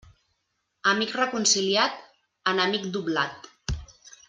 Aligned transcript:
Amic 0.93 1.13
reconciliat, 1.17 2.01
enemic 2.55 2.89
doblat. 2.97 3.53